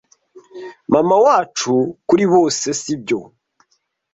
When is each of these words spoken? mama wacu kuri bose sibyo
mama 0.93 1.15
wacu 1.25 1.73
kuri 2.07 2.25
bose 2.33 2.67
sibyo 2.81 3.19